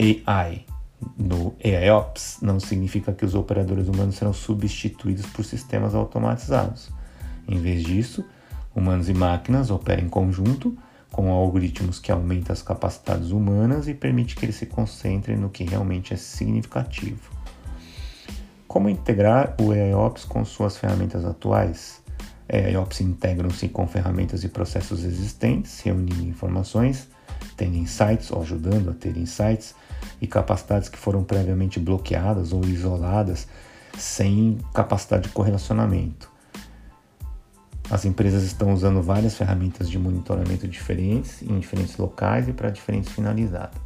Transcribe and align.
AI 0.00 0.64
no 1.18 1.54
AIOps 1.62 2.38
não 2.40 2.58
significa 2.58 3.12
que 3.12 3.24
os 3.24 3.34
operadores 3.34 3.88
humanos 3.88 4.16
serão 4.16 4.32
substituídos 4.32 5.26
por 5.26 5.44
sistemas 5.44 5.94
automatizados. 5.94 6.90
Em 7.46 7.60
vez 7.60 7.82
disso, 7.82 8.24
humanos 8.74 9.08
e 9.08 9.14
máquinas 9.14 9.70
operam 9.70 10.04
em 10.04 10.08
conjunto 10.08 10.76
com 11.10 11.30
algoritmos 11.30 11.98
que 11.98 12.12
aumentam 12.12 12.52
as 12.52 12.62
capacidades 12.62 13.30
humanas 13.30 13.88
e 13.88 13.94
permite 13.94 14.36
que 14.36 14.44
eles 14.44 14.56
se 14.56 14.66
concentrem 14.66 15.36
no 15.36 15.50
que 15.50 15.64
realmente 15.64 16.14
é 16.14 16.16
significativo. 16.16 17.30
Como 18.68 18.88
integrar 18.88 19.56
o 19.60 19.72
AIOps 19.72 20.24
com 20.24 20.44
suas 20.44 20.76
ferramentas 20.76 21.24
atuais? 21.24 22.00
AIOps 22.48 23.00
integram-se 23.00 23.68
com 23.68 23.86
ferramentas 23.86 24.44
e 24.44 24.48
processos 24.48 25.04
existentes, 25.04 25.80
reunindo 25.80 26.22
informações, 26.22 27.08
tendo 27.60 27.76
insights 27.76 28.30
ou 28.30 28.40
ajudando 28.40 28.88
a 28.88 28.94
ter 28.94 29.14
insights 29.18 29.74
e 30.18 30.26
capacidades 30.26 30.88
que 30.88 30.96
foram 30.96 31.22
previamente 31.22 31.78
bloqueadas 31.78 32.54
ou 32.54 32.64
isoladas 32.64 33.46
sem 33.98 34.56
capacidade 34.72 35.24
de 35.24 35.28
correlacionamento. 35.28 36.30
As 37.90 38.06
empresas 38.06 38.44
estão 38.44 38.72
usando 38.72 39.02
várias 39.02 39.36
ferramentas 39.36 39.90
de 39.90 39.98
monitoramento 39.98 40.66
diferentes, 40.66 41.42
em 41.42 41.58
diferentes 41.58 41.98
locais 41.98 42.48
e 42.48 42.52
para 42.54 42.70
diferentes 42.70 43.12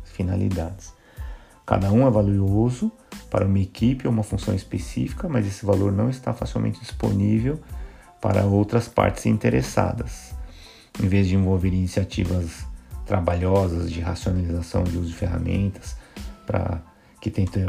finalidades. 0.04 0.92
Cada 1.66 1.90
um 1.90 2.06
é 2.06 2.10
valioso 2.10 2.92
para 3.28 3.44
uma 3.44 3.58
equipe 3.58 4.06
ou 4.06 4.12
uma 4.12 4.22
função 4.22 4.54
específica, 4.54 5.28
mas 5.28 5.46
esse 5.46 5.66
valor 5.66 5.90
não 5.90 6.08
está 6.08 6.32
facilmente 6.32 6.78
disponível 6.78 7.58
para 8.20 8.44
outras 8.44 8.86
partes 8.86 9.26
interessadas. 9.26 10.32
Em 11.02 11.08
vez 11.08 11.26
de 11.26 11.34
envolver 11.34 11.68
iniciativas 11.68 12.72
trabalhosas 13.06 13.90
de 13.90 14.00
racionalização 14.00 14.84
de 14.84 14.96
uso 14.96 15.08
de 15.08 15.14
ferramentas 15.14 15.96
para 16.46 16.82
que 17.20 17.30
tentem 17.30 17.66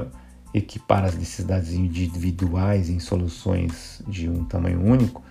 equipar 0.53 1.03
as 1.03 1.15
necessidades 1.15 1.73
individuais 1.73 2.89
em 2.89 2.99
soluções 2.99 4.01
de 4.07 4.29
um 4.29 4.45
tamanho 4.45 4.81
único, 4.81 5.21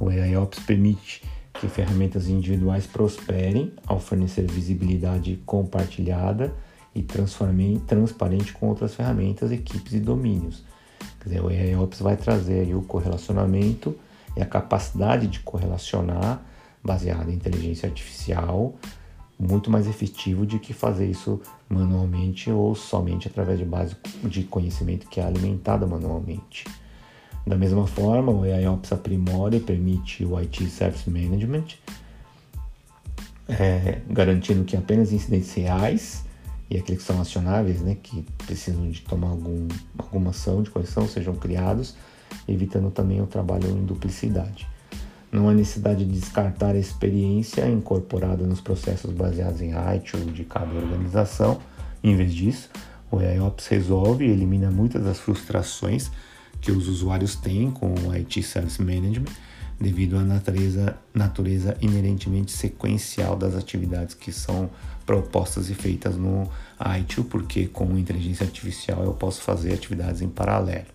o 0.00 0.08
AIOps 0.08 0.58
permite 0.60 1.22
que 1.54 1.68
ferramentas 1.68 2.28
individuais 2.28 2.86
prosperem 2.86 3.72
ao 3.86 4.00
fornecer 4.00 4.50
visibilidade 4.50 5.40
compartilhada 5.46 6.52
e 6.94 7.02
transparente 7.02 8.52
com 8.52 8.68
outras 8.68 8.94
ferramentas, 8.94 9.52
equipes 9.52 9.92
e 9.92 10.00
domínios. 10.00 10.64
Quer 11.20 11.28
dizer, 11.28 11.40
o 11.40 11.48
AIOps 11.48 12.00
vai 12.00 12.16
trazer 12.16 12.74
o 12.74 12.82
correlacionamento 12.82 13.96
e 14.36 14.42
a 14.42 14.46
capacidade 14.46 15.26
de 15.28 15.40
correlacionar 15.40 16.42
baseada 16.82 17.30
em 17.30 17.34
inteligência 17.34 17.88
artificial 17.88 18.74
muito 19.42 19.70
mais 19.70 19.88
efetivo 19.88 20.46
do 20.46 20.58
que 20.58 20.72
fazer 20.72 21.10
isso 21.10 21.40
manualmente 21.68 22.50
ou 22.50 22.74
somente 22.74 23.26
através 23.26 23.58
de 23.58 23.64
base 23.64 23.96
de 24.22 24.44
conhecimento 24.44 25.08
que 25.08 25.20
é 25.20 25.24
alimentada 25.24 25.84
manualmente. 25.86 26.64
Da 27.44 27.56
mesma 27.56 27.86
forma, 27.88 28.30
o 28.30 28.44
AIOps 28.44 28.92
aprimora 28.92 29.56
e 29.56 29.60
permite 29.60 30.24
o 30.24 30.36
IT 30.38 30.64
Service 30.70 31.10
Management, 31.10 31.64
é, 33.48 34.00
garantindo 34.08 34.64
que 34.64 34.76
apenas 34.76 35.12
incidentes 35.12 35.52
reais 35.54 36.24
e 36.70 36.78
aqueles 36.78 37.02
que 37.02 37.06
são 37.06 37.20
acionáveis, 37.20 37.80
né, 37.82 37.96
que 38.00 38.24
precisam 38.46 38.88
de 38.88 39.02
tomar 39.02 39.28
algum, 39.28 39.66
alguma 39.98 40.30
ação 40.30 40.62
de 40.62 40.70
correção, 40.70 41.08
sejam 41.08 41.34
criados, 41.34 41.96
evitando 42.46 42.90
também 42.92 43.20
o 43.20 43.26
trabalho 43.26 43.68
em 43.68 43.84
duplicidade. 43.84 44.68
Não 45.32 45.48
há 45.48 45.54
necessidade 45.54 46.04
de 46.04 46.20
descartar 46.20 46.74
a 46.74 46.78
experiência 46.78 47.66
incorporada 47.66 48.46
nos 48.46 48.60
processos 48.60 49.10
baseados 49.10 49.62
em 49.62 49.72
IT 49.72 50.14
ou 50.14 50.24
de 50.26 50.44
cada 50.44 50.74
organização. 50.74 51.58
Em 52.04 52.14
vez 52.14 52.34
disso, 52.34 52.68
o 53.10 53.18
AIOps 53.18 53.66
resolve 53.68 54.26
e 54.26 54.30
elimina 54.30 54.70
muitas 54.70 55.02
das 55.02 55.18
frustrações 55.18 56.10
que 56.60 56.70
os 56.70 56.86
usuários 56.86 57.34
têm 57.34 57.70
com 57.70 57.94
o 57.94 58.14
IT 58.14 58.42
Service 58.42 58.80
Management 58.80 59.32
devido 59.80 60.18
à 60.18 60.22
natureza, 60.22 60.96
natureza 61.14 61.76
inerentemente 61.80 62.52
sequencial 62.52 63.34
das 63.34 63.56
atividades 63.56 64.14
que 64.14 64.30
são 64.30 64.70
propostas 65.06 65.70
e 65.70 65.74
feitas 65.74 66.14
no 66.14 66.48
ITIL, 67.00 67.24
porque 67.24 67.66
com 67.66 67.98
inteligência 67.98 68.44
artificial 68.44 69.02
eu 69.02 69.14
posso 69.14 69.40
fazer 69.40 69.72
atividades 69.72 70.20
em 70.20 70.28
paralelo. 70.28 70.86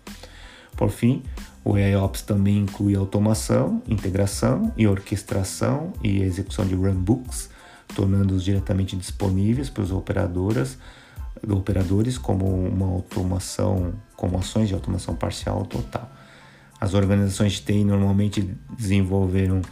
Por 0.76 0.90
fim, 0.90 1.22
o 1.64 1.74
AIOps 1.74 2.22
também 2.22 2.58
inclui 2.58 2.94
automação, 2.94 3.82
integração 3.86 4.72
e 4.76 4.86
orquestração 4.86 5.92
e 6.02 6.22
execução 6.22 6.66
de 6.66 6.74
runbooks, 6.74 7.50
tornando-os 7.94 8.44
diretamente 8.44 8.96
disponíveis 8.96 9.68
para 9.68 9.82
os 9.82 9.90
operadoras 9.90 10.78
operadores 11.48 12.18
como 12.18 12.46
uma 12.46 12.86
automação, 12.86 13.94
como 14.16 14.38
ações 14.38 14.68
de 14.68 14.74
automação 14.74 15.14
parcial 15.14 15.58
ou 15.58 15.66
total. 15.66 16.10
As 16.80 16.94
organizações 16.94 17.60
TI 17.60 17.84
normalmente 17.84 18.54
desenvolveram 18.76 19.62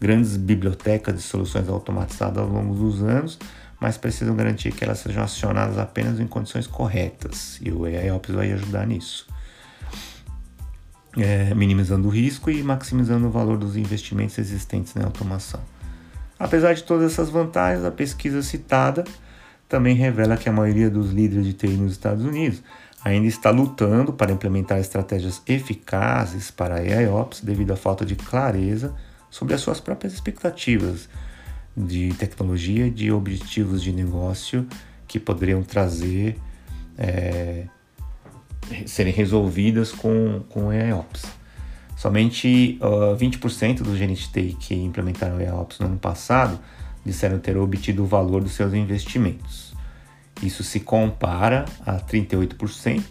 grandes 0.00 0.36
bibliotecas 0.36 1.14
de 1.14 1.22
soluções 1.22 1.68
automatizadas 1.68 2.38
ao 2.38 2.48
longo 2.48 2.74
dos 2.74 3.02
anos, 3.02 3.38
mas 3.80 3.96
precisam 3.96 4.34
garantir 4.34 4.72
que 4.72 4.84
elas 4.84 4.98
sejam 4.98 5.22
acionadas 5.22 5.78
apenas 5.78 6.20
em 6.20 6.26
condições 6.26 6.66
corretas, 6.66 7.58
e 7.60 7.70
o 7.70 7.84
AIOps 7.84 8.34
vai 8.34 8.52
ajudar 8.52 8.86
nisso. 8.86 9.26
É, 11.16 11.54
minimizando 11.54 12.08
o 12.08 12.10
risco 12.10 12.50
e 12.50 12.62
maximizando 12.62 13.28
o 13.28 13.30
valor 13.30 13.56
dos 13.56 13.76
investimentos 13.76 14.36
existentes 14.36 14.94
na 14.94 15.04
automação. 15.04 15.60
Apesar 16.38 16.74
de 16.74 16.82
todas 16.82 17.12
essas 17.12 17.30
vantagens, 17.30 17.84
a 17.84 17.90
pesquisa 17.90 18.42
citada 18.42 19.04
também 19.68 19.94
revela 19.94 20.36
que 20.36 20.48
a 20.48 20.52
maioria 20.52 20.90
dos 20.90 21.12
líderes 21.12 21.46
de 21.46 21.52
TI 21.52 21.68
nos 21.68 21.92
Estados 21.92 22.24
Unidos 22.24 22.62
ainda 23.04 23.26
está 23.26 23.50
lutando 23.50 24.12
para 24.12 24.32
implementar 24.32 24.78
estratégias 24.78 25.42
eficazes 25.46 26.50
para 26.50 26.76
a 26.76 26.78
AIOps 26.78 27.42
devido 27.42 27.72
à 27.72 27.76
falta 27.76 28.04
de 28.04 28.16
clareza 28.16 28.94
sobre 29.30 29.54
as 29.54 29.60
suas 29.60 29.78
próprias 29.78 30.14
expectativas 30.14 31.08
de 31.76 32.14
tecnologia 32.14 32.90
de 32.90 33.10
objetivos 33.12 33.82
de 33.82 33.92
negócio 33.92 34.66
que 35.06 35.20
poderiam 35.20 35.62
trazer, 35.62 36.38
é, 36.96 37.66
serem 38.86 39.12
resolvidas 39.12 39.92
com, 39.92 40.42
com 40.48 40.70
AIOps. 40.70 41.24
Somente 41.96 42.78
uh, 42.82 43.16
20% 43.16 43.82
dos 43.82 43.96
gerentes 43.96 44.28
de 44.28 44.32
TI 44.32 44.56
que 44.58 44.74
implementaram 44.74 45.36
AIOps 45.36 45.78
no 45.78 45.86
ano 45.86 45.98
passado 45.98 46.58
disseram 47.04 47.38
ter 47.38 47.56
obtido 47.56 48.02
o 48.02 48.06
valor 48.06 48.42
dos 48.42 48.52
seus 48.52 48.72
investimentos. 48.74 49.74
Isso 50.42 50.64
se 50.64 50.80
compara 50.80 51.64
a 51.86 51.98
38% 51.98 53.02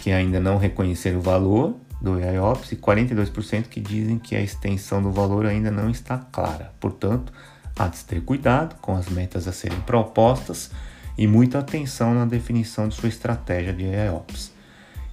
que 0.00 0.10
ainda 0.10 0.40
não 0.40 0.56
reconheceram 0.56 1.18
o 1.18 1.22
valor 1.22 1.76
do 2.00 2.18
IOPS 2.18 2.72
e 2.72 2.76
42% 2.76 3.64
que 3.68 3.80
dizem 3.80 4.18
que 4.18 4.34
a 4.34 4.40
extensão 4.40 5.02
do 5.02 5.10
valor 5.10 5.44
ainda 5.44 5.70
não 5.70 5.90
está 5.90 6.16
clara. 6.16 6.72
Portanto, 6.80 7.32
há 7.78 7.86
de 7.88 8.02
ter 8.04 8.22
cuidado 8.22 8.76
com 8.80 8.96
as 8.96 9.08
metas 9.08 9.46
a 9.46 9.52
serem 9.52 9.78
propostas 9.80 10.70
e 11.16 11.26
muita 11.26 11.58
atenção 11.58 12.14
na 12.14 12.24
definição 12.24 12.88
de 12.88 12.94
sua 12.94 13.08
estratégia 13.08 13.72
de 13.72 13.84
IOPS. 13.84 14.52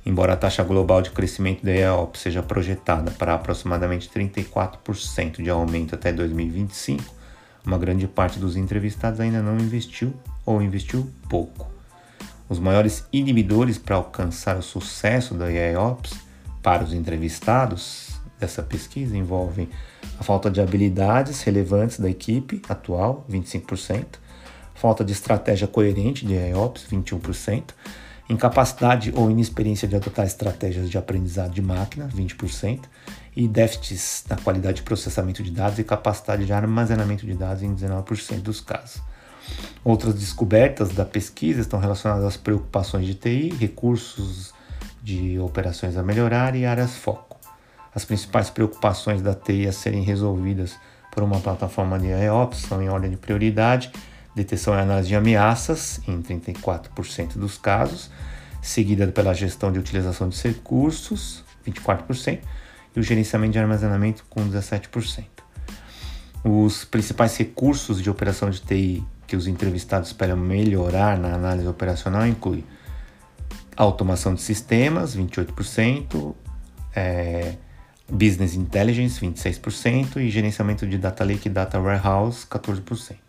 Embora 0.06 0.34
a 0.34 0.38
taxa 0.38 0.64
global 0.64 1.02
de 1.02 1.12
crescimento 1.12 1.66
da 1.66 1.72
IOPS 1.72 2.22
seja 2.22 2.42
projetada 2.42 3.12
para 3.12 3.34
aproximadamente 3.34 4.10
34% 4.10 5.42
de 5.42 5.50
aumento 5.50 5.96
até 5.96 6.14
2025, 6.14 7.04
uma 7.66 7.78
grande 7.78 8.08
parte 8.08 8.40
dos 8.40 8.56
entrevistados 8.56 9.20
ainda 9.20 9.42
não 9.42 9.58
investiu 9.58 10.14
ou 10.46 10.62
investiu 10.62 11.12
pouco. 11.30 11.70
Os 12.48 12.60
maiores 12.60 13.06
inibidores 13.12 13.78
para 13.78 13.98
alcançar 13.98 14.56
o 14.58 14.62
sucesso 14.62 15.34
da 15.34 15.50
IAOps 15.52 16.14
para 16.64 16.84
os 16.84 16.94
entrevistados 16.94 18.18
dessa 18.40 18.64
pesquisa 18.64 19.18
envolvem 19.18 19.68
a 20.18 20.24
falta 20.24 20.50
de 20.50 20.62
habilidades 20.62 21.42
relevantes 21.42 22.00
da 22.00 22.10
equipe 22.10 22.62
atual, 22.70 23.26
25%, 23.30 24.06
falta 24.78 25.04
de 25.04 25.12
estratégia 25.12 25.68
coerente 25.68 26.26
de 26.26 26.34
IAOps, 26.34 26.86
21%, 26.92 27.74
incapacidade 28.30 29.12
ou 29.16 29.32
inexperiência 29.32 29.88
de 29.88 29.96
adotar 29.96 30.26
estratégias 30.26 30.90
de 30.90 30.98
aprendizado 30.98 31.52
de 31.52 31.62
máquina, 31.62 32.08
20%, 32.16 32.82
e 33.36 33.48
déficits 33.48 34.24
na 34.30 34.36
qualidade 34.36 34.78
de 34.78 34.84
processamento 34.84 35.44
de 35.44 35.52
dados 35.52 35.78
e 35.80 35.84
capacidade 35.84 36.46
de 36.46 36.54
armazenamento 36.54 37.26
de 37.26 37.34
dados 37.34 37.64
em 37.64 37.74
19% 37.74 38.42
dos 38.42 38.62
casos. 38.62 39.02
Outras 39.84 40.14
descobertas 40.16 40.90
da 40.90 41.06
pesquisa 41.06 41.62
estão 41.62 41.80
relacionadas 41.80 42.26
às 42.26 42.38
preocupações 42.38 43.06
de 43.06 43.14
TI, 43.14 43.56
recursos 43.60 44.54
de 45.02 45.40
operações 45.40 45.96
a 45.98 46.04
melhorar 46.04 46.56
e 46.56 46.66
áreas 46.66 46.96
foco. 46.96 47.38
As 47.96 48.04
principais 48.04 48.50
preocupações 48.50 49.22
da 49.22 49.34
TI 49.34 49.68
a 49.68 49.72
serem 49.72 50.04
resolvidas 50.04 50.76
por 51.12 51.24
uma 51.24 51.40
plataforma 51.40 51.98
de 51.98 52.08
IOPS 52.08 52.60
são 52.60 52.82
em 52.82 52.90
ordem 52.90 53.10
de 53.10 53.18
prioridade, 53.18 53.92
detecção 54.38 54.76
e 54.76 54.80
análise 54.80 55.10
de 55.10 55.16
ameaças, 55.16 56.00
em 56.08 56.22
34% 56.22 57.38
dos 57.38 57.58
casos, 57.58 58.10
seguida 58.62 59.08
pela 59.08 59.34
gestão 59.34 59.72
de 59.72 59.80
utilização 59.80 60.30
de 60.30 60.42
recursos, 60.42 61.44
24%, 61.68 62.40
e 62.96 63.00
o 63.00 63.04
gerenciamento 63.04 63.54
de 63.54 63.60
armazenamento 63.60 64.26
com 64.30 64.48
17%. 64.48 65.26
Os 66.44 66.86
principais 66.86 67.36
recursos 67.36 68.02
de 68.02 68.10
operação 68.10 68.50
de 68.50 68.62
TI 68.62 69.04
que 69.26 69.36
os 69.36 69.48
entrevistados 69.48 70.10
esperam 70.10 70.38
melhorar 70.38 71.18
na 71.18 71.34
análise 71.34 71.68
operacional 71.68 72.26
inclui 72.26 72.64
automação 73.76 74.34
de 74.34 74.42
sistemas, 74.42 75.16
28%, 75.16 76.34
é, 76.96 77.56
business 78.10 78.56
intelligence, 78.56 79.20
26% 79.20 80.18
e 80.18 80.30
gerenciamento 80.30 80.88
de 80.88 80.98
data 80.98 81.26
lake 81.26 81.48
e 81.48 81.52
data 81.52 81.80
warehouse, 81.80 82.48
14%. 82.48 83.28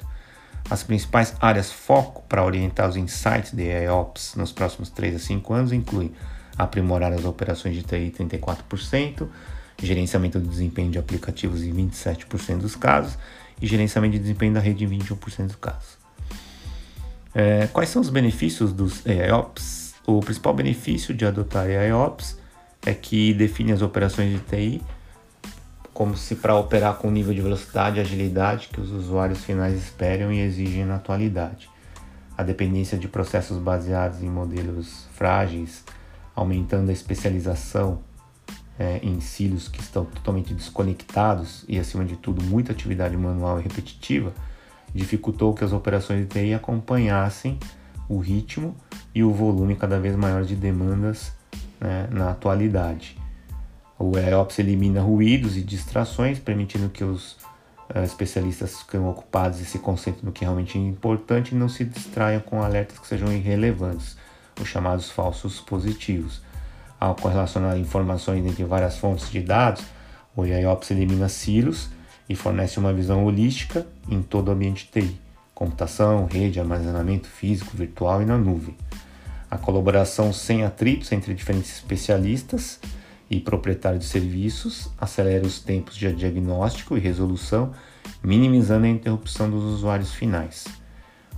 As 0.70 0.82
principais 0.82 1.34
áreas 1.40 1.72
foco 1.72 2.22
para 2.28 2.44
orientar 2.44 2.88
os 2.88 2.96
insights 2.96 3.52
de 3.52 3.70
AIOps 3.70 4.34
nos 4.36 4.52
próximos 4.52 4.90
3 4.90 5.16
a 5.16 5.18
5 5.18 5.54
anos 5.54 5.72
incluem 5.72 6.12
aprimorar 6.58 7.12
as 7.12 7.24
operações 7.24 7.74
de 7.74 7.82
TI 7.82 8.12
34%, 8.18 9.26
gerenciamento 9.82 10.38
do 10.38 10.48
desempenho 10.48 10.90
de 10.90 10.98
aplicativos 10.98 11.62
em 11.62 11.72
27% 11.72 12.58
dos 12.58 12.76
casos 12.76 13.16
e 13.62 13.66
gerenciamento 13.66 14.12
de 14.12 14.18
desempenho 14.18 14.52
da 14.52 14.60
rede 14.60 14.84
em 14.84 14.88
21% 14.88 15.46
dos 15.46 15.56
casos. 15.56 15.96
É, 17.34 17.68
quais 17.68 17.88
são 17.88 18.02
os 18.02 18.10
benefícios 18.10 18.72
dos 18.72 19.06
AIOps? 19.06 19.94
O 20.06 20.20
principal 20.20 20.52
benefício 20.52 21.14
de 21.14 21.24
adotar 21.24 21.66
AIOps 21.66 22.38
é 22.84 22.92
que 22.92 23.32
define 23.34 23.72
as 23.72 23.82
operações 23.82 24.32
de 24.32 24.38
TI 24.40 24.82
como 25.98 26.16
se 26.16 26.36
para 26.36 26.54
operar 26.54 26.94
com 26.94 27.08
o 27.08 27.10
nível 27.10 27.34
de 27.34 27.42
velocidade 27.42 27.98
e 27.98 28.00
agilidade 28.00 28.68
que 28.68 28.80
os 28.80 28.92
usuários 28.92 29.42
finais 29.42 29.76
esperam 29.76 30.32
e 30.32 30.38
exigem 30.38 30.84
na 30.84 30.94
atualidade. 30.94 31.68
A 32.36 32.44
dependência 32.44 32.96
de 32.96 33.08
processos 33.08 33.58
baseados 33.58 34.22
em 34.22 34.30
modelos 34.30 35.08
frágeis, 35.14 35.82
aumentando 36.36 36.90
a 36.90 36.92
especialização 36.92 37.98
é, 38.78 39.00
em 39.02 39.20
silos 39.20 39.66
que 39.66 39.80
estão 39.80 40.04
totalmente 40.04 40.54
desconectados 40.54 41.64
e, 41.66 41.80
acima 41.80 42.04
de 42.04 42.14
tudo, 42.14 42.44
muita 42.44 42.70
atividade 42.70 43.16
manual 43.16 43.58
e 43.58 43.64
repetitiva, 43.64 44.32
dificultou 44.94 45.52
que 45.52 45.64
as 45.64 45.72
operações 45.72 46.20
de 46.20 46.26
TI 46.26 46.54
acompanhassem 46.54 47.58
o 48.08 48.18
ritmo 48.18 48.76
e 49.12 49.24
o 49.24 49.32
volume 49.32 49.74
cada 49.74 49.98
vez 49.98 50.14
maior 50.14 50.44
de 50.44 50.54
demandas 50.54 51.32
né, 51.80 52.06
na 52.12 52.30
atualidade. 52.30 53.18
O 53.98 54.16
EOPS 54.16 54.60
elimina 54.60 55.02
ruídos 55.02 55.56
e 55.56 55.60
distrações, 55.60 56.38
permitindo 56.38 56.88
que 56.88 57.02
os 57.02 57.32
uh, 57.92 58.04
especialistas 58.04 58.80
fiquem 58.80 59.00
ocupados 59.00 59.60
e 59.60 59.64
se 59.64 59.80
concentrem 59.80 60.24
no 60.24 60.30
que 60.30 60.42
realmente 60.42 60.78
é 60.78 60.80
importante 60.80 61.52
e 61.52 61.58
não 61.58 61.68
se 61.68 61.84
distraiam 61.84 62.40
com 62.40 62.62
alertas 62.62 62.98
que 62.98 63.06
sejam 63.08 63.32
irrelevantes, 63.32 64.16
os 64.60 64.68
chamados 64.68 65.10
falsos 65.10 65.60
positivos. 65.60 66.40
Ao 67.00 67.16
correlacionar 67.16 67.76
informações 67.76 68.46
entre 68.46 68.62
várias 68.64 68.98
fontes 68.98 69.30
de 69.30 69.40
dados, 69.40 69.84
o 70.36 70.44
IOPS 70.44 70.92
elimina 70.92 71.28
silos 71.28 71.88
e 72.28 72.36
fornece 72.36 72.78
uma 72.78 72.92
visão 72.92 73.24
holística 73.24 73.84
em 74.08 74.22
todo 74.22 74.48
o 74.48 74.52
ambiente 74.52 74.88
TI, 74.92 75.20
computação, 75.54 76.26
rede, 76.26 76.60
armazenamento 76.60 77.26
físico, 77.26 77.76
virtual 77.76 78.22
e 78.22 78.24
na 78.24 78.38
nuvem. 78.38 78.76
A 79.50 79.58
colaboração 79.58 80.32
sem 80.32 80.62
atritos 80.64 81.10
entre 81.10 81.34
diferentes 81.34 81.74
especialistas 81.74 82.78
e 83.30 83.40
proprietário 83.40 83.98
de 83.98 84.06
serviços, 84.06 84.90
acelera 84.98 85.46
os 85.46 85.60
tempos 85.60 85.96
de 85.96 86.10
diagnóstico 86.12 86.96
e 86.96 87.00
resolução, 87.00 87.72
minimizando 88.22 88.86
a 88.86 88.88
interrupção 88.88 89.50
dos 89.50 89.62
usuários 89.62 90.12
finais. 90.12 90.66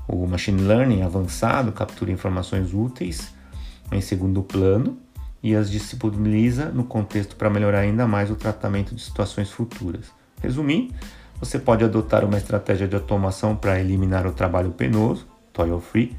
O 0.07 0.27
machine 0.27 0.63
learning 0.63 1.03
avançado 1.03 1.73
captura 1.73 2.13
informações 2.13 2.73
úteis 2.73 3.33
em 3.93 4.01
segundo 4.01 4.43
plano 4.43 4.99
e 5.43 5.55
as 5.55 5.71
disponibiliza 5.71 6.67
no 6.67 6.85
contexto 6.85 7.35
para 7.35 7.51
melhorar 7.51 7.81
ainda 7.81 8.07
mais 8.07 8.31
o 8.31 8.37
tratamento 8.37 8.95
de 8.95 9.03
situações 9.03 9.51
futuras. 9.51 10.07
Resumindo, 10.41 10.95
você 11.41 11.59
pode 11.59 11.85
adotar 11.85 12.25
uma 12.25 12.37
estratégia 12.37 12.87
de 12.87 12.95
automação 12.95 13.57
para 13.57 13.81
eliminar 13.81 14.27
o 14.27 14.33
trabalho 14.33 14.71
penoso, 14.71 15.27
toil 15.53 15.81
free, 15.81 16.17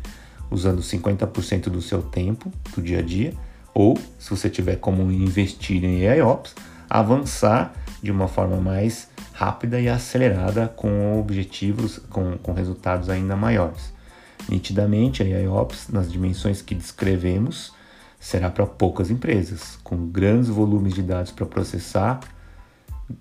usando 0.50 0.82
50% 0.82 1.70
do 1.70 1.82
seu 1.82 2.02
tempo 2.02 2.52
do 2.76 2.82
dia 2.82 3.00
a 3.00 3.02
dia 3.02 3.34
ou, 3.74 3.98
se 4.20 4.30
você 4.30 4.50
tiver 4.50 4.78
como 4.78 5.12
investir 5.12 5.84
em 5.84 6.08
AIOps, 6.08 6.56
avançar 6.90 7.74
de 8.02 8.12
uma 8.12 8.28
forma 8.28 8.58
mais 8.58 9.10
rápida 9.34 9.80
e 9.80 9.88
acelerada 9.88 10.68
com 10.68 11.20
objetivos, 11.20 12.00
com, 12.10 12.38
com 12.38 12.54
resultados 12.54 13.10
ainda 13.10 13.36
maiores. 13.36 13.94
Nitidamente, 14.50 15.24
a 15.24 15.26
AIOps, 15.26 15.88
nas 15.90 16.12
dimensões 16.12 16.62
que 16.62 16.76
descrevemos, 16.76 17.72
será 18.20 18.50
para 18.50 18.66
poucas 18.66 19.10
empresas, 19.10 19.80
com 19.84 20.08
grandes 20.08 20.50
volumes 20.50 20.94
de 20.94 21.02
dados 21.02 21.32
para 21.32 21.46
processar, 21.46 22.20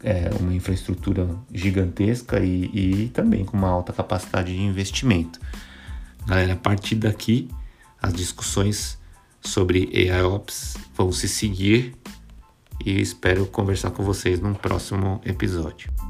é, 0.04 0.30
uma 0.38 0.54
infraestrutura 0.54 1.28
gigantesca 1.52 2.38
e, 2.38 2.70
e 2.72 3.08
também 3.08 3.44
com 3.44 3.56
uma 3.56 3.68
alta 3.68 3.92
capacidade 3.92 4.54
de 4.54 4.62
investimento. 4.62 5.40
Galera, 6.26 6.52
a 6.52 6.56
partir 6.56 6.96
daqui, 6.96 7.48
as 8.00 8.12
discussões 8.12 8.99
sobre 9.40 9.90
AIOps 9.94 10.76
vão 10.94 11.12
se 11.12 11.28
seguir 11.28 11.94
e 12.84 13.00
espero 13.00 13.46
conversar 13.46 13.90
com 13.90 14.02
vocês 14.02 14.40
num 14.40 14.54
próximo 14.54 15.20
episódio. 15.24 16.09